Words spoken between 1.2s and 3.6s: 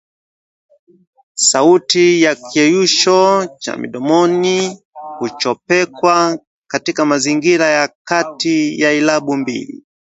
Sauti ya kiyeyusho